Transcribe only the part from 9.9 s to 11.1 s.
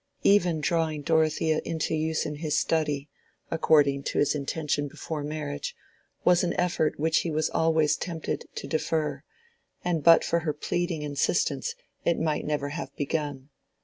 but for her pleading